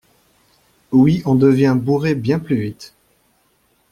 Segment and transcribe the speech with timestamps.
[0.91, 2.95] Oui on devient bourré bien plus vite.